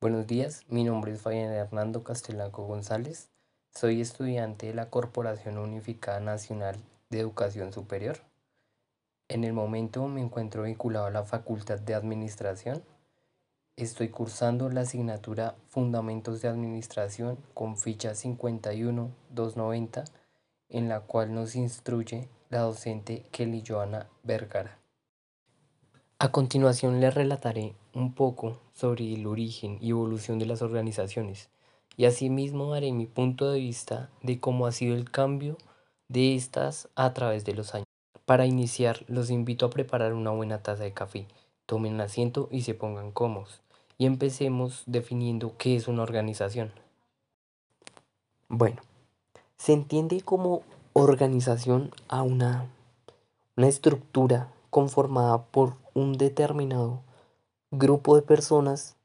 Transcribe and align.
Buenos 0.00 0.28
días, 0.28 0.62
mi 0.68 0.84
nombre 0.84 1.12
es 1.12 1.22
Fabián 1.22 1.50
Hernando 1.50 2.04
Castelanco 2.04 2.64
González. 2.64 3.30
Soy 3.74 4.00
estudiante 4.00 4.68
de 4.68 4.74
la 4.74 4.90
Corporación 4.90 5.58
Unificada 5.58 6.20
Nacional 6.20 6.76
de 7.10 7.18
Educación 7.18 7.72
Superior. 7.72 8.20
En 9.26 9.42
el 9.42 9.54
momento 9.54 10.06
me 10.06 10.20
encuentro 10.20 10.62
vinculado 10.62 11.06
a 11.06 11.10
la 11.10 11.24
Facultad 11.24 11.80
de 11.80 11.96
Administración. 11.96 12.84
Estoy 13.74 14.10
cursando 14.10 14.68
la 14.68 14.82
asignatura 14.82 15.56
Fundamentos 15.66 16.42
de 16.42 16.46
Administración 16.46 17.36
con 17.52 17.76
ficha 17.76 18.12
51-290, 18.12 20.04
en 20.68 20.88
la 20.88 21.00
cual 21.00 21.34
nos 21.34 21.56
instruye 21.56 22.28
la 22.50 22.60
docente 22.60 23.26
Kelly 23.32 23.64
Joana 23.66 24.06
Vergara. 24.22 24.78
A 26.20 26.30
continuación 26.30 27.00
les 27.00 27.12
relataré 27.12 27.74
un 27.98 28.12
poco 28.12 28.58
sobre 28.72 29.12
el 29.12 29.26
origen 29.26 29.78
y 29.80 29.90
evolución 29.90 30.38
de 30.38 30.46
las 30.46 30.62
organizaciones 30.62 31.50
y 31.96 32.04
asimismo 32.04 32.70
daré 32.70 32.92
mi 32.92 33.06
punto 33.06 33.50
de 33.50 33.58
vista 33.58 34.08
de 34.22 34.38
cómo 34.38 34.66
ha 34.66 34.72
sido 34.72 34.94
el 34.94 35.10
cambio 35.10 35.58
de 36.08 36.36
estas 36.36 36.88
a 36.94 37.12
través 37.12 37.44
de 37.44 37.54
los 37.54 37.74
años. 37.74 37.86
Para 38.24 38.46
iniciar 38.46 39.04
los 39.08 39.30
invito 39.30 39.66
a 39.66 39.70
preparar 39.70 40.14
una 40.14 40.30
buena 40.30 40.62
taza 40.62 40.84
de 40.84 40.92
café, 40.92 41.26
tomen 41.66 42.00
asiento 42.00 42.48
y 42.52 42.62
se 42.62 42.74
pongan 42.74 43.10
cómodos 43.10 43.62
y 43.98 44.06
empecemos 44.06 44.84
definiendo 44.86 45.56
qué 45.58 45.74
es 45.74 45.88
una 45.88 46.02
organización. 46.02 46.70
Bueno, 48.48 48.80
se 49.56 49.72
entiende 49.72 50.20
como 50.20 50.62
organización 50.92 51.90
a 52.06 52.22
una, 52.22 52.66
una 53.56 53.66
estructura 53.66 54.52
conformada 54.70 55.42
por 55.46 55.74
un 55.94 56.12
determinado 56.12 57.02
grupo 57.70 58.16
de 58.16 58.22
personas 58.22 58.96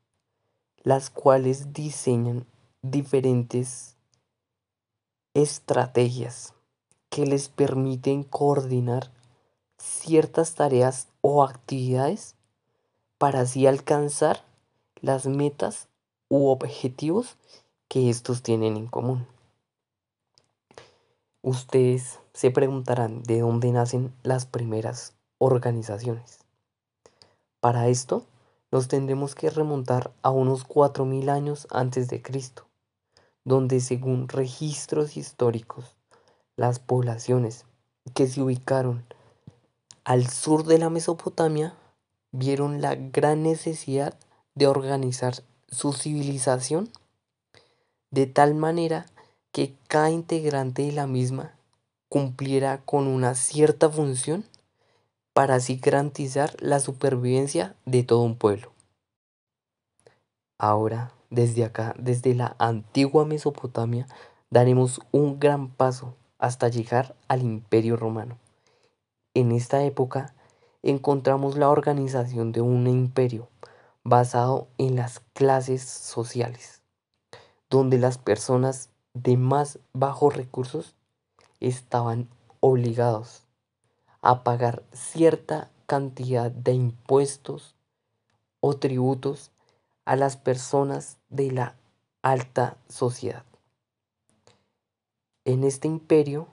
las 0.84 1.10
cuales 1.10 1.74
diseñan 1.74 2.46
diferentes 2.82 3.96
estrategias 5.34 6.54
que 7.10 7.26
les 7.26 7.50
permiten 7.50 8.24
coordinar 8.24 9.12
ciertas 9.78 10.56
tareas 10.56 11.08
o 11.22 11.44
actividades 11.44 12.36
para 13.18 13.42
así 13.42 13.68
alcanzar 13.68 14.44
las 15.02 15.26
metas 15.26 15.88
u 16.30 16.48
objetivos 16.48 17.38
que 17.90 18.10
estos 18.10 18.44
tienen 18.44 18.78
en 18.78 18.88
común. 18.88 19.28
Ustedes 21.42 22.20
se 22.34 22.52
preguntarán 22.52 23.24
de 23.24 23.42
dónde 23.42 23.72
nacen 23.72 24.14
las 24.24 24.46
primeras 24.46 25.14
organizaciones. 25.38 26.40
Para 27.60 27.90
esto, 27.90 28.26
nos 28.74 28.88
tendremos 28.88 29.36
que 29.36 29.52
remontar 29.52 30.12
a 30.24 30.32
unos 30.32 30.68
4.000 30.68 31.30
años 31.30 31.68
antes 31.70 32.08
de 32.08 32.24
Cristo, 32.24 32.66
donde 33.46 33.80
según 33.80 34.28
registros 34.28 35.16
históricos, 35.16 35.96
las 36.56 36.80
poblaciones 36.80 37.66
que 38.16 38.26
se 38.26 38.42
ubicaron 38.42 39.06
al 40.06 40.28
sur 40.28 40.66
de 40.66 40.80
la 40.80 40.90
Mesopotamia 40.90 41.76
vieron 42.32 42.82
la 42.82 42.96
gran 42.96 43.44
necesidad 43.44 44.18
de 44.56 44.66
organizar 44.66 45.36
su 45.68 45.94
civilización 45.94 46.90
de 48.10 48.26
tal 48.26 48.56
manera 48.56 49.06
que 49.52 49.76
cada 49.88 50.10
integrante 50.10 50.82
de 50.82 50.94
la 50.94 51.06
misma 51.06 51.54
cumpliera 52.10 52.82
con 52.86 53.06
una 53.06 53.36
cierta 53.36 53.88
función 53.88 54.44
para 55.34 55.56
así 55.56 55.78
garantizar 55.78 56.56
la 56.60 56.80
supervivencia 56.80 57.76
de 57.86 58.04
todo 58.04 58.22
un 58.22 58.36
pueblo. 58.36 58.72
Ahora, 60.60 61.12
desde 61.30 61.66
acá, 61.66 61.96
desde 61.98 62.36
la 62.36 62.56
antigua 62.60 63.26
Mesopotamia, 63.26 64.08
daremos 64.52 65.02
un 65.12 65.40
gran 65.40 65.70
paso 65.70 66.16
hasta 66.38 66.70
llegar 66.70 67.16
al 67.28 67.42
Imperio 67.42 67.98
Romano. 67.98 68.38
En 69.34 69.52
esta 69.52 69.84
época 69.84 70.36
encontramos 70.84 71.58
la 71.58 71.70
organización 71.70 72.52
de 72.52 72.62
un 72.62 72.86
imperio 72.88 73.50
basado 74.04 74.68
en 74.78 74.96
las 74.96 75.22
clases 75.34 75.82
sociales, 75.82 76.82
donde 77.70 77.98
las 77.98 78.18
personas 78.18 78.90
de 79.14 79.38
más 79.38 79.80
bajos 79.94 80.36
recursos 80.36 80.96
estaban 81.60 82.28
obligados 82.60 83.43
a 84.24 84.44
pagar 84.44 84.84
cierta 84.94 85.70
cantidad 85.86 86.50
de 86.50 86.72
impuestos 86.72 87.76
o 88.62 88.74
tributos 88.78 89.52
a 90.06 90.16
las 90.16 90.38
personas 90.38 91.18
de 91.30 91.52
la 91.52 91.76
alta 92.22 92.78
sociedad. 92.88 93.44
En 95.44 95.66
este 95.66 95.90
imperio, 95.90 96.48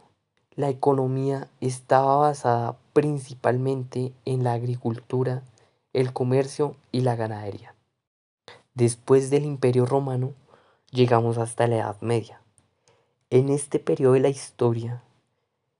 la 0.57 0.69
economía 0.69 1.49
estaba 1.61 2.17
basada 2.17 2.77
principalmente 2.93 4.13
en 4.25 4.43
la 4.43 4.53
agricultura, 4.53 5.45
el 5.93 6.13
comercio 6.13 6.75
y 6.91 7.03
la 7.03 7.15
ganadería. 7.15 7.77
Después 8.75 9.31
del 9.31 9.45
imperio 9.45 9.87
romano, 9.87 10.33
llegamos 10.91 11.39
hasta 11.39 11.69
la 11.69 11.77
Edad 11.77 12.01
Media. 12.01 12.41
En 13.31 13.49
este 13.49 13.79
periodo 13.79 14.15
de 14.15 14.21
la 14.21 14.29
historia, 14.29 15.05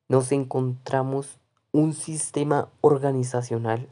nos 0.07 0.31
encontramos 0.31 1.40
un 1.73 1.95
sistema 1.95 2.69
organizacional 2.81 3.89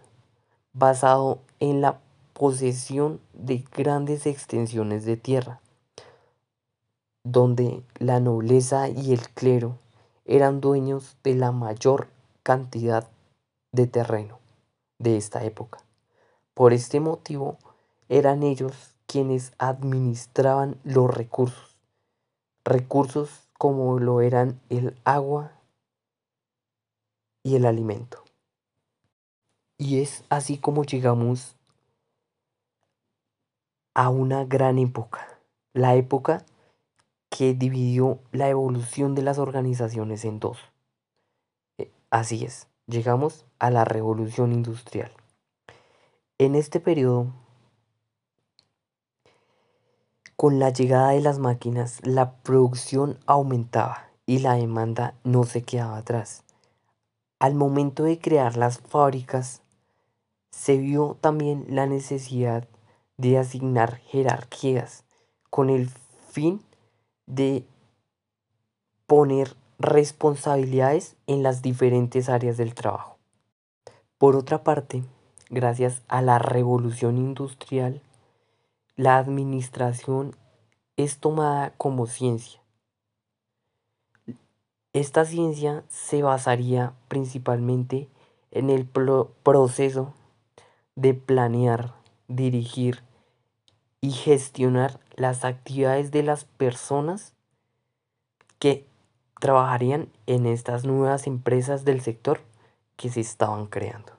basado 0.73 1.41
en 1.61 1.81
la 1.81 2.01
posesión 2.33 3.21
de 3.33 3.65
grandes 3.73 4.27
extensiones 4.27 5.05
de 5.05 5.17
tierra, 5.17 5.61
donde 7.25 7.83
la 7.99 8.21
nobleza 8.21 8.89
y 8.89 9.13
el 9.13 9.29
clero 9.31 9.77
eran 10.25 10.61
dueños 10.61 11.17
de 11.23 11.35
la 11.35 11.53
mayor 11.53 12.09
cantidad 12.43 13.09
de 13.73 13.87
terreno 13.87 14.39
de 14.99 15.17
esta 15.17 15.45
época. 15.45 15.79
Por 16.55 16.73
este 16.73 17.01
motivo, 17.01 17.59
eran 18.09 18.43
ellos 18.43 18.95
quienes 19.07 19.53
administraban 19.59 20.77
los 20.85 21.13
recursos, 21.13 21.77
recursos 22.65 23.49
como 23.57 23.99
lo 23.99 24.21
eran 24.21 24.61
el 24.69 24.97
agua, 25.05 25.53
y 27.43 27.57
el 27.57 27.67
alimento. 27.67 28.25
Y 29.77 30.01
es 30.01 30.25
así 30.29 30.59
como 30.59 30.85
llegamos 30.85 31.57
a 33.95 34.11
una 34.11 34.45
gran 34.45 34.79
época, 34.79 35.41
la 35.73 35.95
época 35.95 36.45
que 37.31 37.55
dividió 37.55 38.19
la 38.33 38.49
evolución 38.49 39.15
de 39.15 39.23
las 39.23 39.39
organizaciones 39.39 40.25
en 40.25 40.41
dos. 40.41 40.59
Eh, 41.79 41.91
así 42.11 42.45
es, 42.45 42.69
llegamos 42.87 43.45
a 43.59 43.71
la 43.71 43.85
revolución 43.85 44.53
industrial. 44.53 45.13
En 46.39 46.55
este 46.55 46.81
periodo, 46.81 47.33
con 50.37 50.59
la 50.59 50.71
llegada 50.71 51.11
de 51.11 51.21
las 51.21 51.39
máquinas, 51.39 52.01
la 52.07 52.33
producción 52.43 53.19
aumentaba 53.27 54.09
y 54.27 54.39
la 54.39 54.55
demanda 54.55 55.15
no 55.25 55.45
se 55.45 55.63
quedaba 55.63 55.97
atrás. 55.97 56.45
Al 57.39 57.55
momento 57.55 58.03
de 58.03 58.19
crear 58.19 58.57
las 58.57 58.79
fábricas, 58.81 59.63
se 60.51 60.77
vio 60.77 61.17
también 61.21 61.67
la 61.69 61.87
necesidad 61.87 62.67
de 63.17 63.39
asignar 63.39 63.99
jerarquías 63.99 65.05
con 65.49 65.71
el 65.71 65.89
fin 66.31 66.61
de 67.27 67.65
poner 69.07 69.57
responsabilidades 69.79 71.17
en 71.29 71.45
las 71.45 71.63
diferentes 71.63 72.29
áreas 72.29 72.57
del 72.57 72.75
trabajo. 72.75 73.19
Por 74.19 74.35
otra 74.35 74.65
parte, 74.65 75.05
gracias 75.49 76.03
a 76.09 76.23
la 76.23 76.41
revolución 76.41 77.19
industrial, 77.19 78.03
la 78.97 79.17
administración 79.17 80.35
es 80.97 81.19
tomada 81.19 81.73
como 81.77 82.07
ciencia 82.07 82.61
esta 84.93 85.25
ciencia 85.25 85.85
se 85.89 86.23
basaría 86.23 86.95
principalmente 87.09 88.09
en 88.51 88.71
el 88.71 88.87
proceso 88.87 90.15
de 90.97 91.15
planear, 91.15 91.95
dirigir 92.27 93.03
y 94.01 94.11
gestionar 94.11 95.01
las 95.17 95.45
actividades 95.45 96.11
de 96.11 96.23
las 96.23 96.45
personas 96.45 97.35
que 98.59 98.87
trabajarían 99.41 100.09
en 100.27 100.47
estas 100.47 100.85
nuevas 100.85 101.27
empresas 101.27 101.85
del 101.85 102.01
sector 102.01 102.41
que 102.97 103.11
se 103.11 103.21
estaban 103.21 103.67
creando. 103.67 104.13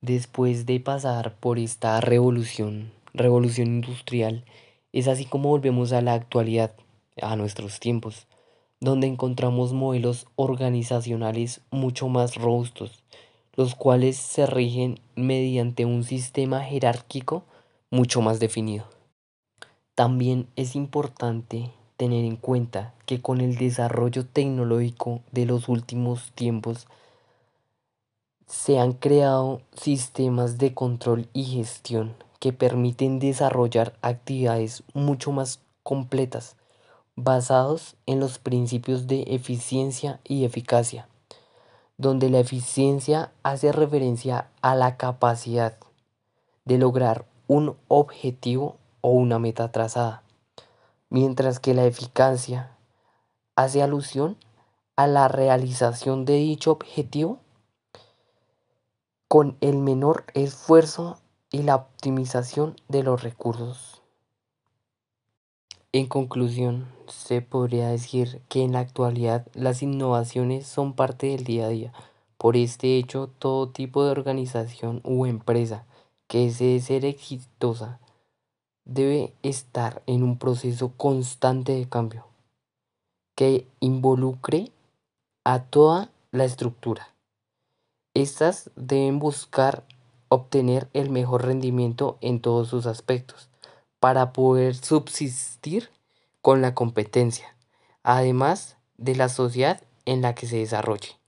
Después 0.00 0.66
de 0.66 0.80
pasar 0.80 1.36
por 1.36 1.58
esta 1.58 2.00
revolución, 2.00 2.92
revolución 3.14 3.68
industrial, 3.68 4.44
es 4.92 5.06
así 5.06 5.24
como 5.24 5.50
volvemos 5.50 5.92
a 5.92 6.00
la 6.00 6.14
actualidad, 6.14 6.74
a 7.20 7.36
nuestros 7.36 7.78
tiempos, 7.78 8.26
donde 8.82 9.06
encontramos 9.06 9.72
modelos 9.72 10.26
organizacionales 10.34 11.60
mucho 11.70 12.08
más 12.08 12.34
robustos, 12.34 13.04
los 13.54 13.76
cuales 13.76 14.16
se 14.16 14.44
rigen 14.44 14.98
mediante 15.14 15.84
un 15.84 16.02
sistema 16.02 16.62
jerárquico 16.62 17.44
mucho 17.90 18.22
más 18.22 18.40
definido. 18.40 18.84
También 19.94 20.48
es 20.56 20.74
importante 20.74 21.70
tener 21.96 22.24
en 22.24 22.34
cuenta 22.34 22.92
que 23.06 23.22
con 23.22 23.40
el 23.40 23.56
desarrollo 23.56 24.26
tecnológico 24.26 25.20
de 25.30 25.46
los 25.46 25.68
últimos 25.68 26.32
tiempos 26.32 26.88
se 28.48 28.80
han 28.80 28.94
creado 28.94 29.62
sistemas 29.76 30.58
de 30.58 30.74
control 30.74 31.28
y 31.32 31.44
gestión 31.44 32.16
que 32.40 32.52
permiten 32.52 33.20
desarrollar 33.20 33.94
actividades 34.02 34.82
mucho 34.92 35.30
más 35.30 35.60
completas, 35.84 36.56
basados 37.16 37.96
en 38.06 38.20
los 38.20 38.38
principios 38.38 39.06
de 39.06 39.22
eficiencia 39.28 40.20
y 40.24 40.44
eficacia, 40.44 41.08
donde 41.96 42.30
la 42.30 42.40
eficiencia 42.40 43.32
hace 43.42 43.72
referencia 43.72 44.48
a 44.62 44.74
la 44.74 44.96
capacidad 44.96 45.76
de 46.64 46.78
lograr 46.78 47.26
un 47.48 47.76
objetivo 47.88 48.76
o 49.00 49.10
una 49.10 49.38
meta 49.38 49.70
trazada, 49.70 50.22
mientras 51.10 51.60
que 51.60 51.74
la 51.74 51.84
eficacia 51.84 52.76
hace 53.56 53.82
alusión 53.82 54.36
a 54.96 55.06
la 55.06 55.28
realización 55.28 56.24
de 56.24 56.34
dicho 56.34 56.72
objetivo 56.72 57.38
con 59.28 59.56
el 59.60 59.78
menor 59.78 60.24
esfuerzo 60.34 61.18
y 61.50 61.62
la 61.62 61.76
optimización 61.76 62.76
de 62.88 63.02
los 63.02 63.22
recursos. 63.22 64.01
En 65.94 66.06
conclusión, 66.06 66.86
se 67.06 67.42
podría 67.42 67.88
decir 67.88 68.40
que 68.48 68.62
en 68.62 68.72
la 68.72 68.80
actualidad 68.80 69.46
las 69.52 69.82
innovaciones 69.82 70.66
son 70.66 70.94
parte 70.94 71.26
del 71.26 71.44
día 71.44 71.66
a 71.66 71.68
día. 71.68 71.92
Por 72.38 72.56
este 72.56 72.96
hecho, 72.96 73.28
todo 73.38 73.68
tipo 73.68 74.02
de 74.02 74.10
organización 74.10 75.02
u 75.04 75.26
empresa 75.26 75.84
que 76.28 76.46
desee 76.46 76.80
ser 76.80 77.04
exitosa 77.04 78.00
debe 78.86 79.34
estar 79.42 80.02
en 80.06 80.22
un 80.22 80.38
proceso 80.38 80.92
constante 80.96 81.72
de 81.72 81.86
cambio 81.86 82.26
que 83.36 83.66
involucre 83.80 84.72
a 85.44 85.64
toda 85.64 86.10
la 86.30 86.46
estructura. 86.46 87.14
Estas 88.14 88.70
deben 88.76 89.18
buscar 89.18 89.84
obtener 90.30 90.88
el 90.94 91.10
mejor 91.10 91.44
rendimiento 91.44 92.16
en 92.22 92.40
todos 92.40 92.68
sus 92.68 92.86
aspectos 92.86 93.51
para 94.02 94.32
poder 94.32 94.74
subsistir 94.74 95.90
con 96.40 96.60
la 96.60 96.74
competencia, 96.74 97.54
además 98.02 98.76
de 98.98 99.14
la 99.14 99.28
sociedad 99.28 99.80
en 100.06 100.22
la 100.22 100.34
que 100.34 100.48
se 100.48 100.56
desarrolle. 100.56 101.21